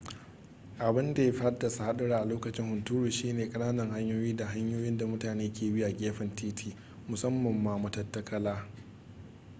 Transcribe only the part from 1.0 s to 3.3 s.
da ya fi haddasa hadura a lokacin hunturu